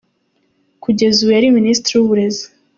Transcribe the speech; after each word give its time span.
-Kugeza 0.83 1.17
ubu 1.21 1.31
yari 1.35 1.55
Minisitiri 1.57 1.93
w’Uburezi. 1.95 2.45